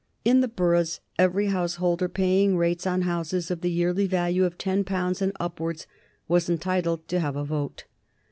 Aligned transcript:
In 0.25 0.41
the 0.41 0.47
boroughs 0.47 0.99
every 1.19 1.49
householder 1.49 2.09
paying 2.09 2.57
rates 2.57 2.87
on 2.87 3.03
houses 3.03 3.51
of 3.51 3.61
the 3.61 3.69
yearly 3.69 4.07
value 4.07 4.45
of 4.45 4.57
ten 4.57 4.83
pounds 4.83 5.21
and 5.21 5.31
upwards 5.39 5.85
was 6.27 6.49
entitled 6.49 7.07
to 7.09 7.19
have 7.19 7.35
a 7.35 7.43
vote. 7.45 7.83